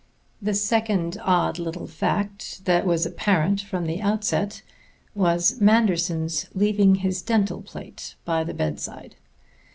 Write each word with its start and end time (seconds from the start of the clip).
The 0.41 0.55
second 0.55 1.21
odd 1.21 1.59
little 1.59 1.85
fact 1.85 2.65
that 2.65 2.87
was 2.87 3.05
apparent 3.05 3.61
from 3.61 3.85
the 3.85 4.01
outset 4.01 4.63
was 5.13 5.61
Manderson's 5.61 6.47
leaving 6.55 6.95
his 6.95 7.21
dental 7.21 7.61
plate 7.61 8.15
by 8.25 8.43
the 8.43 8.55
bedside. 8.55 9.15